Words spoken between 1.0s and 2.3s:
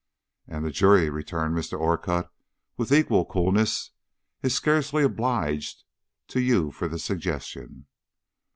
returned Mr. Orcutt,